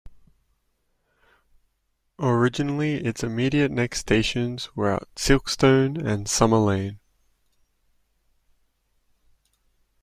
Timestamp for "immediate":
3.23-3.69